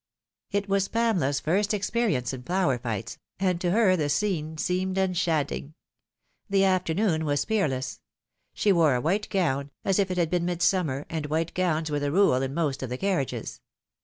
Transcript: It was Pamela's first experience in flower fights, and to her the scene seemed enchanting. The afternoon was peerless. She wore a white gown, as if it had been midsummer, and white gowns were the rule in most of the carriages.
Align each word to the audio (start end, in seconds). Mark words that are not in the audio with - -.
It 0.49 0.67
was 0.67 0.87
Pamela's 0.87 1.39
first 1.39 1.75
experience 1.75 2.33
in 2.33 2.41
flower 2.41 2.79
fights, 2.79 3.19
and 3.39 3.61
to 3.61 3.69
her 3.69 3.95
the 3.95 4.09
scene 4.09 4.57
seemed 4.57 4.97
enchanting. 4.97 5.75
The 6.49 6.63
afternoon 6.63 7.23
was 7.23 7.45
peerless. 7.45 8.01
She 8.55 8.71
wore 8.71 8.95
a 8.95 9.01
white 9.01 9.29
gown, 9.29 9.69
as 9.85 9.99
if 9.99 10.09
it 10.09 10.17
had 10.17 10.31
been 10.31 10.43
midsummer, 10.45 11.05
and 11.07 11.27
white 11.27 11.53
gowns 11.53 11.91
were 11.91 11.99
the 11.99 12.11
rule 12.11 12.41
in 12.41 12.55
most 12.55 12.81
of 12.81 12.89
the 12.89 12.97
carriages. 12.97 13.61